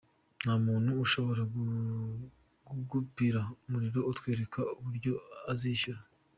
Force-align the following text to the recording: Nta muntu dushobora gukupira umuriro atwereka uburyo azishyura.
Nta 0.41 0.53
muntu 0.65 0.89
dushobora 0.99 1.41
gukupira 2.71 3.41
umuriro 3.65 3.99
atwereka 4.11 4.59
uburyo 4.77 5.11
azishyura. 5.51 6.01